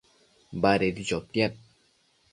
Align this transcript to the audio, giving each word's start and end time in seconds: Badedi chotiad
Badedi 0.63 1.03
chotiad 1.11 1.53